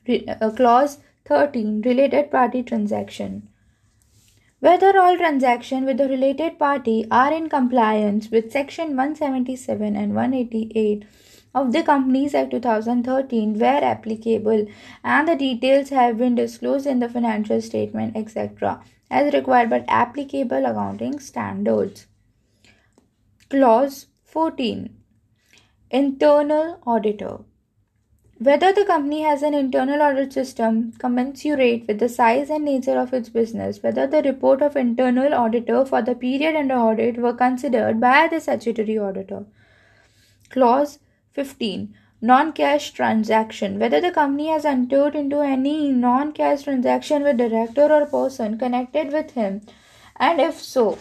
Re- 0.08 0.26
uh, 0.26 0.50
clause 0.50 0.98
13 1.26 1.82
Related 1.82 2.30
Party 2.30 2.62
Transaction 2.62 3.48
whether 4.60 4.98
all 4.98 5.16
transactions 5.16 5.86
with 5.86 5.96
the 5.96 6.06
related 6.06 6.58
party 6.58 7.06
are 7.10 7.32
in 7.32 7.48
compliance 7.48 8.30
with 8.30 8.52
section 8.52 8.88
177 8.88 9.96
and 9.96 10.14
188 10.14 11.04
of 11.54 11.72
the 11.72 11.82
Companies 11.82 12.34
Act 12.34 12.52
2013 12.52 13.58
where 13.58 13.82
applicable 13.82 14.66
and 15.02 15.28
the 15.28 15.36
details 15.36 15.90
have 15.90 16.18
been 16.18 16.34
disclosed 16.34 16.86
in 16.86 17.00
the 17.00 17.08
financial 17.08 17.60
statement 17.60 18.16
etc 18.16 18.80
as 19.10 19.32
required 19.34 19.68
by 19.70 19.84
applicable 19.88 20.64
accounting 20.64 21.18
standards. 21.18 22.06
Clause 23.48 24.06
14 24.24 24.90
Internal 25.90 26.78
Auditor 26.86 27.40
whether 28.42 28.72
the 28.72 28.86
company 28.86 29.20
has 29.20 29.42
an 29.42 29.52
internal 29.52 30.00
audit 30.00 30.32
system 30.32 30.92
commensurate 30.92 31.86
with 31.86 31.98
the 31.98 32.08
size 32.08 32.48
and 32.48 32.64
nature 32.64 32.98
of 32.98 33.12
its 33.12 33.28
business, 33.28 33.82
whether 33.82 34.06
the 34.06 34.22
report 34.22 34.62
of 34.62 34.76
internal 34.76 35.34
auditor 35.34 35.84
for 35.84 36.00
the 36.00 36.14
period 36.14 36.56
under 36.56 36.74
audit 36.74 37.18
were 37.18 37.34
considered 37.34 38.00
by 38.00 38.28
the 38.28 38.40
statutory 38.40 38.96
auditor. 38.96 39.44
Clause 40.48 41.00
15. 41.32 41.94
Non 42.22 42.52
cash 42.52 42.92
transaction. 42.92 43.78
Whether 43.78 44.00
the 44.00 44.10
company 44.10 44.48
has 44.48 44.64
entered 44.64 45.14
into 45.14 45.40
any 45.40 45.90
non 45.90 46.32
cash 46.32 46.64
transaction 46.64 47.22
with 47.22 47.38
director 47.38 47.92
or 47.92 48.04
person 48.06 48.58
connected 48.58 49.12
with 49.12 49.30
him, 49.30 49.62
and 50.16 50.40
if 50.40 50.60
so, 50.60 50.98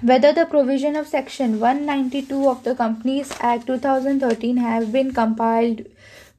whether 0.00 0.32
the 0.32 0.46
provision 0.46 0.94
of 0.96 1.08
section 1.08 1.58
192 1.58 2.48
of 2.48 2.62
the 2.64 2.74
Companies 2.74 3.32
Act 3.40 3.66
2013 3.66 4.56
have 4.56 4.92
been 4.92 5.12
compiled 5.12 5.82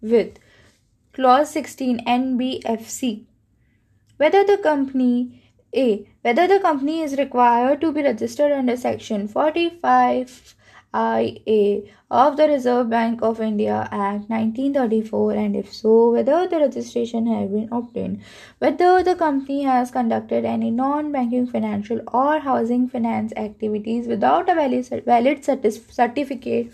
with 0.01 0.39
clause 1.13 1.51
16 1.51 2.05
NBFC 2.05 3.25
whether 4.17 4.43
the 4.43 4.57
company 4.57 5.41
a 5.75 6.07
whether 6.21 6.47
the 6.47 6.59
company 6.59 7.01
is 7.01 7.15
required 7.17 7.79
to 7.81 7.91
be 7.91 8.03
registered 8.03 8.51
under 8.51 8.75
section 8.75 9.27
45 9.27 10.55
IA 10.93 11.81
of 12.11 12.37
the 12.37 12.47
Reserve 12.47 12.89
Bank 12.89 13.21
of 13.23 13.41
India 13.41 13.89
Act 13.91 14.29
1934 14.29 15.33
and 15.33 15.55
if 15.55 15.73
so 15.73 16.11
whether 16.11 16.47
the 16.47 16.59
registration 16.59 17.25
has 17.27 17.49
been 17.49 17.67
obtained 17.71 18.21
whether 18.59 19.01
the 19.03 19.15
company 19.15 19.63
has 19.63 19.89
conducted 19.89 20.45
any 20.45 20.69
non-banking 20.69 21.47
financial 21.47 22.01
or 22.13 22.39
housing 22.39 22.87
finance 22.87 23.33
activities 23.35 24.07
without 24.07 24.47
a 24.49 24.53
valid, 24.53 25.03
valid 25.05 25.43
certificate 25.43 26.71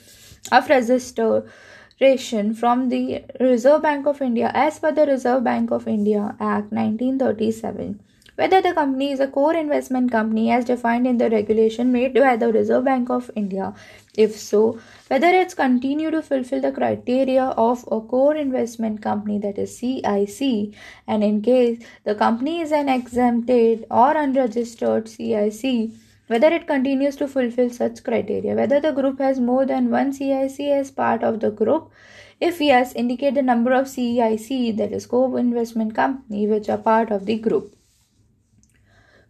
of 0.51 0.67
registration 0.67 2.53
from 2.53 2.89
the 2.89 3.23
Reserve 3.39 3.81
Bank 3.81 4.05
of 4.05 4.21
India 4.21 4.51
as 4.53 4.79
per 4.79 4.91
the 4.91 5.05
Reserve 5.05 5.43
Bank 5.45 5.71
of 5.71 5.87
India 5.87 6.35
Act 6.39 6.73
1937 6.73 7.99
whether 8.39 8.61
the 8.61 8.73
company 8.73 9.11
is 9.11 9.19
a 9.19 9.27
core 9.27 9.53
investment 9.53 10.11
company 10.11 10.49
as 10.49 10.63
defined 10.63 11.05
in 11.05 11.17
the 11.17 11.29
regulation 11.29 11.91
made 11.91 12.13
by 12.13 12.37
the 12.37 12.51
Reserve 12.53 12.85
Bank 12.85 13.09
of 13.09 13.29
India. 13.35 13.73
If 14.17 14.35
so, 14.35 14.79
whether 15.07 15.27
it's 15.27 15.53
continue 15.53 16.11
to 16.11 16.21
fulfill 16.21 16.61
the 16.61 16.71
criteria 16.71 17.43
of 17.43 17.83
a 17.91 18.01
core 18.01 18.35
investment 18.35 19.01
company 19.01 19.37
that 19.39 19.57
is 19.57 19.77
CIC, 19.77 20.73
and 21.07 21.23
in 21.23 21.41
case 21.41 21.83
the 22.03 22.15
company 22.15 22.59
is 22.61 22.71
an 22.71 22.89
exempted 22.89 23.85
or 23.91 24.17
unregistered 24.17 25.07
CIC, 25.07 25.91
whether 26.27 26.47
it 26.47 26.67
continues 26.67 27.15
to 27.17 27.27
fulfill 27.27 27.69
such 27.69 28.03
criteria, 28.03 28.55
whether 28.55 28.79
the 28.79 28.91
group 28.91 29.19
has 29.19 29.39
more 29.39 29.65
than 29.65 29.89
one 29.89 30.11
CIC 30.11 30.59
as 30.59 30.91
part 30.91 31.23
of 31.23 31.39
the 31.39 31.51
group, 31.51 31.91
if 32.39 32.61
yes, 32.61 32.93
indicate 32.93 33.35
the 33.35 33.41
number 33.41 33.73
of 33.73 33.87
CIC, 33.87 34.77
that 34.77 34.91
is 34.91 35.05
core 35.05 35.37
investment 35.37 35.93
company, 35.93 36.47
which 36.47 36.69
are 36.69 36.77
part 36.77 37.11
of 37.11 37.25
the 37.25 37.37
group. 37.37 37.75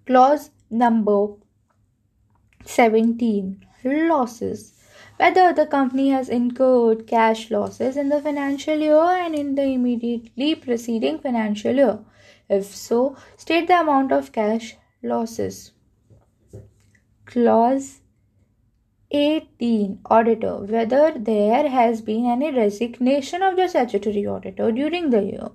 Clause 0.05 0.51
number 0.69 1.27
17. 2.65 3.65
Losses. 3.83 4.73
Whether 5.17 5.53
the 5.53 5.65
company 5.65 6.09
has 6.09 6.29
incurred 6.29 7.07
cash 7.07 7.51
losses 7.51 7.97
in 7.97 8.09
the 8.09 8.21
financial 8.21 8.77
year 8.77 9.03
and 9.03 9.35
in 9.35 9.55
the 9.55 9.63
immediately 9.63 10.55
preceding 10.55 11.19
financial 11.19 11.75
year. 11.75 11.99
If 12.49 12.65
so, 12.75 13.15
state 13.37 13.67
the 13.67 13.81
amount 13.81 14.11
of 14.11 14.31
cash 14.31 14.75
losses. 15.03 15.71
Clause 17.25 18.01
18 19.11 19.99
Auditor 20.05 20.57
Whether 20.57 21.13
there 21.17 21.67
has 21.67 22.01
been 22.01 22.25
any 22.25 22.51
resignation 22.51 23.41
of 23.41 23.55
the 23.55 23.67
statutory 23.67 24.25
auditor 24.25 24.71
during 24.71 25.09
the 25.09 25.23
year. 25.23 25.49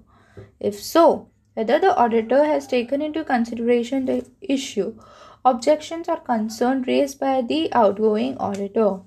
If 0.61 0.81
so, 0.81 1.29
whether 1.55 1.79
the 1.79 1.97
auditor 1.97 2.45
has 2.45 2.67
taken 2.67 3.01
into 3.01 3.23
consideration 3.25 4.07
the 4.07 4.27
issue, 4.41 4.99
objections 5.45 6.09
or 6.09 6.17
concern 6.17 6.83
raised 6.83 7.21
by 7.21 7.43
the 7.43 7.73
outgoing 7.73 8.37
auditor. 8.39 9.01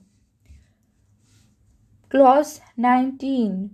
Clause 2.10 2.62
19 2.78 3.72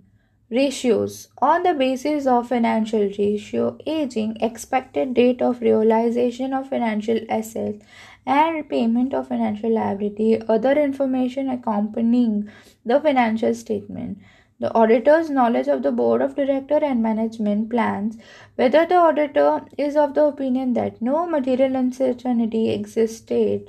Ratios 0.50 1.28
On 1.38 1.62
the 1.62 1.74
basis 1.74 2.26
of 2.26 2.48
financial 2.48 3.08
ratio, 3.18 3.76
aging, 3.86 4.36
expected 4.40 5.14
date 5.14 5.42
of 5.42 5.60
realization 5.60 6.52
of 6.52 6.68
financial 6.68 7.18
assets, 7.28 7.84
and 8.26 8.54
repayment 8.54 9.14
of 9.14 9.28
financial 9.28 9.74
liability, 9.74 10.40
other 10.48 10.72
information 10.72 11.48
accompanying 11.48 12.48
the 12.84 13.00
financial 13.00 13.54
statement. 13.54 14.18
The 14.60 14.72
auditor's 14.74 15.30
knowledge 15.30 15.68
of 15.68 15.82
the 15.82 15.92
board 15.92 16.22
of 16.22 16.36
director 16.36 16.78
and 16.82 17.02
management 17.02 17.70
plans, 17.70 18.16
whether 18.56 18.86
the 18.86 18.96
auditor 18.96 19.62
is 19.76 19.96
of 19.96 20.14
the 20.14 20.24
opinion 20.24 20.72
that 20.74 21.02
no 21.02 21.26
material 21.26 21.76
uncertainty 21.76 22.70
existed 22.70 23.68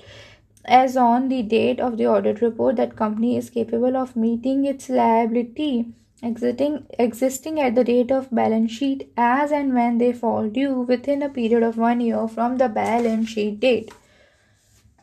as 0.65 0.95
on 0.97 1.27
the 1.29 1.43
date 1.43 1.79
of 1.79 1.97
the 1.97 2.07
audit 2.07 2.41
report 2.41 2.75
that 2.77 2.95
company 2.95 3.37
is 3.37 3.49
capable 3.49 3.95
of 3.95 4.15
meeting 4.15 4.65
its 4.65 4.89
liability 4.89 5.85
existing 6.23 6.87
existing 6.97 7.59
at 7.59 7.75
the 7.75 7.83
date 7.83 8.11
of 8.11 8.31
balance 8.31 8.71
sheet 8.71 9.11
as 9.15 9.51
and 9.51 9.75
when 9.75 9.99
they 9.99 10.11
fall 10.11 10.49
due 10.49 10.81
within 10.81 11.21
a 11.21 11.29
period 11.29 11.61
of 11.61 11.77
one 11.77 12.01
year 12.01 12.27
from 12.27 12.57
the 12.57 12.67
balance 12.67 13.29
sheet 13.29 13.59
date 13.59 13.91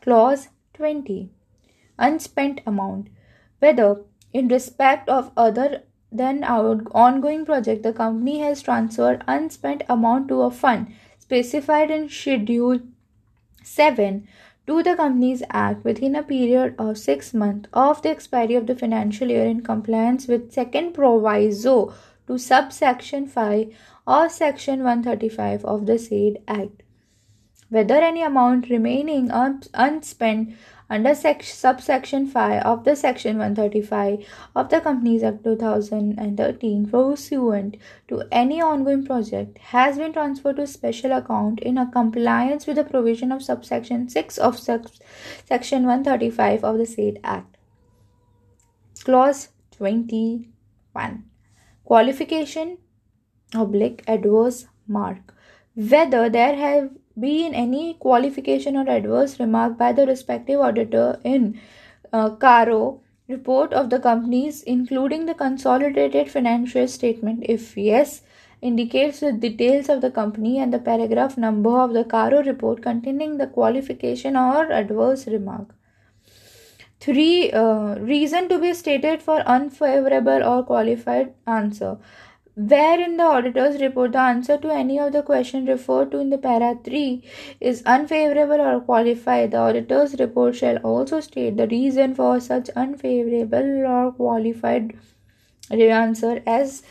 Clause 0.03 0.49
20. 0.75 1.31
Unspent 1.97 2.61
amount. 2.67 3.07
Whether, 3.61 4.01
in 4.33 4.49
respect 4.49 5.09
of 5.09 5.31
other 5.37 5.83
than 6.11 6.45
our 6.45 6.81
ongoing 6.93 7.45
project, 7.45 7.83
the 7.83 7.93
company 7.93 8.39
has 8.41 8.63
transferred 8.63 9.25
unspent 9.27 9.83
amount 9.89 10.29
to 10.29 10.43
a 10.43 10.51
fund 10.51 10.95
specified 11.19 11.91
in 11.91 12.09
Schedule 12.09 12.81
7 13.63 14.29
to 14.67 14.83
the 14.83 14.95
Companies 14.95 15.43
Act 15.51 15.85
within 15.85 16.15
a 16.15 16.23
period 16.23 16.75
of 16.79 16.99
six 16.99 17.33
months 17.33 17.69
of 17.73 18.03
the 18.03 18.11
expiry 18.11 18.55
of 18.55 18.67
the 18.67 18.77
financial 18.77 19.29
year 19.29 19.45
in 19.45 19.63
compliance 19.63 20.27
with 20.27 20.53
second 20.53 20.93
proviso 20.93 21.95
to 22.27 22.39
subsection 22.39 23.27
5 23.27 23.75
or 24.07 24.29
section 24.29 24.85
135 24.85 25.65
of 25.65 25.87
the 25.87 25.99
said 25.99 26.39
act. 26.47 26.83
Whether 27.71 27.95
any 27.95 28.23
amount 28.23 28.69
remaining 28.69 29.31
unspent 29.33 30.55
under 30.95 31.15
sec- 31.15 31.43
subsection 31.43 32.27
5 32.27 32.63
of 32.71 32.85
the 32.85 32.95
section 32.95 33.39
135 33.39 34.27
of 34.55 34.69
the 34.69 34.81
Companies 34.87 35.23
Act 35.23 35.43
2013 35.45 36.87
pursuant 36.91 37.79
to 38.09 38.23
any 38.41 38.61
ongoing 38.61 39.05
project 39.07 39.57
has 39.77 39.97
been 40.03 40.13
transferred 40.13 40.57
to 40.57 40.67
special 40.67 41.13
account 41.19 41.61
in 41.61 41.79
a 41.79 41.91
compliance 41.91 42.67
with 42.67 42.77
the 42.77 42.85
provision 42.85 43.33
of 43.33 43.43
subsection 43.43 44.09
6 44.09 44.39
of 44.39 44.59
section 44.59 45.87
135 45.87 46.63
of 46.63 46.79
the 46.79 46.87
said 46.87 47.19
act. 47.25 47.57
Clause 49.03 49.49
21 49.79 51.25
qualification 51.85 52.77
oblique 53.55 54.05
adverse 54.07 54.67
mark. 54.87 55.35
Whether 55.75 56.29
there 56.29 56.55
have 56.57 56.91
been 57.19 57.55
any 57.55 57.95
qualification 57.95 58.77
or 58.77 58.89
adverse 58.89 59.39
remark 59.39 59.79
by 59.79 59.93
the 59.93 60.07
respective 60.07 60.61
auditor 60.61 61.21
in 61.25 61.61
uh, 62.13 62.31
CARO 62.31 63.01
report 63.29 63.73
of 63.73 63.91
the 63.91 63.99
companies, 63.99 64.63
including 64.63 65.27
the 65.27 65.35
consolidated 65.35 66.31
financial 66.31 66.89
statement? 66.89 67.45
If 67.49 67.77
yes, 67.77 68.23
indicates 68.61 69.21
the 69.21 69.33
details 69.33 69.89
of 69.89 70.01
the 70.01 70.11
company 70.11 70.59
and 70.59 70.73
the 70.73 70.79
paragraph 70.79 71.37
number 71.37 71.81
of 71.81 71.93
the 71.93 72.05
CARO 72.05 72.43
report 72.43 72.83
containing 72.83 73.39
the 73.39 73.47
qualification 73.47 74.37
or 74.37 74.71
adverse 74.71 75.27
remark. 75.27 75.75
3. 77.01 77.51
Uh, 77.51 77.97
reason 77.97 78.49
to 78.49 78.61
be 78.61 78.73
stated 78.73 79.21
for 79.21 79.41
unfavorable 79.41 80.45
or 80.45 80.63
qualified 80.63 81.35
answer 81.49 81.99
where 82.55 83.01
in 83.01 83.17
the 83.17 83.23
auditor's 83.23 83.81
report 83.81 84.13
the 84.13 84.19
answer 84.19 84.59
to 84.59 84.71
any 84.71 84.99
of 84.99 85.13
the 85.13 85.23
questions 85.23 85.67
referred 85.67 86.11
to 86.11 86.19
in 86.19 86.29
the 86.29 86.37
para 86.37 86.79
3 86.85 87.23
is 87.61 87.83
unfavorable 87.87 88.61
or 88.61 88.81
qualified. 88.81 89.53
The 89.53 89.57
auditor's 89.57 90.19
report 90.19 90.57
shall 90.57 90.77
also 90.79 91.21
state 91.21 91.57
the 91.57 91.67
reason 91.67 92.15
for 92.15 92.41
such 92.41 92.69
unfavorable 92.77 93.87
or 93.87 94.13
qualified 94.13 94.99
answer 95.71 96.43
as 96.47 96.83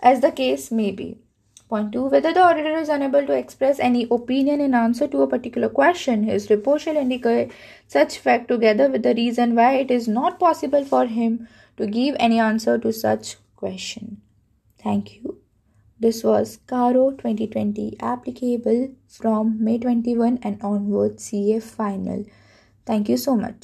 as 0.00 0.20
the 0.20 0.32
case 0.32 0.70
may 0.70 0.92
be. 0.92 1.18
Point 1.68 1.92
2 1.92 2.06
whether 2.06 2.32
the 2.32 2.40
auditor 2.40 2.78
is 2.78 2.88
unable 2.88 3.26
to 3.26 3.34
express 3.34 3.78
any 3.78 4.08
opinion 4.10 4.62
in 4.62 4.72
answer 4.72 5.06
to 5.08 5.20
a 5.20 5.26
particular 5.26 5.68
question 5.68 6.22
his 6.22 6.48
report 6.48 6.80
shall 6.80 6.96
indicate 6.96 7.52
such 7.86 8.18
fact 8.18 8.48
together 8.48 8.88
with 8.88 9.02
the 9.02 9.14
reason 9.14 9.54
why 9.54 9.74
it 9.74 9.90
is 9.90 10.08
not 10.08 10.38
possible 10.38 10.84
for 10.84 11.04
him 11.06 11.48
to 11.76 11.86
give 11.86 12.14
any 12.18 12.38
answer 12.38 12.78
to 12.78 12.92
such 12.92 13.36
question 13.56 14.22
Thank 14.86 15.16
you. 15.16 15.38
This 15.98 16.22
was 16.22 16.58
CARO 16.66 17.10
2020 17.10 17.96
applicable 18.00 18.90
from 19.08 19.62
May 19.64 19.78
21 19.78 20.38
and 20.42 20.62
onwards 20.62 21.24
CA 21.24 21.60
final. 21.60 22.24
Thank 22.84 23.08
you 23.08 23.16
so 23.16 23.36
much. 23.36 23.54